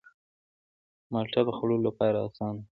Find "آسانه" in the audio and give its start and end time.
2.27-2.53